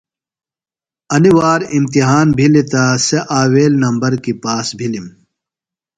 [1.15, 5.05] انیۡ وار امتحان بِھلیۡ تہ سےۡ آویل نمبر کیۡ پاس بِھلِم۔